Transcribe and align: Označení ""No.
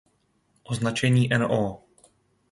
Označení 0.63 1.27
""No. 1.37 1.83